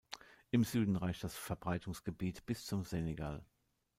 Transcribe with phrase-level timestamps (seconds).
[0.49, 3.45] Im Süden reicht das Verbreitungsgebiet bis zum Senegal.